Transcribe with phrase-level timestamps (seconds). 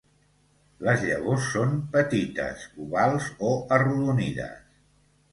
[0.85, 4.57] Les llavors són petites, ovals o arrodonides.